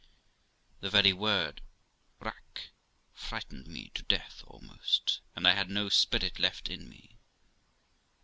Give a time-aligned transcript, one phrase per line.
[0.79, 1.61] The very word
[2.19, 2.71] rack
[3.13, 7.19] frighted me to death almost, and I had no spirit left in me.